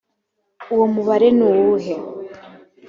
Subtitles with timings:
[0.73, 1.93] uwo mubare nuwuhe